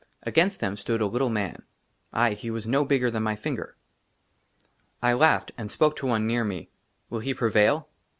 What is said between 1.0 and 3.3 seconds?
A LITTLE MAN; AYE, HE WAS NO BIGGER THAN